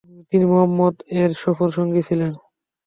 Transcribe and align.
তিনি 0.29 0.45
মুহাম্মদ 0.51 0.95
-এর 1.09 1.31
সফরসঙ্গী 1.43 2.01
ছিলেন। 2.07 2.31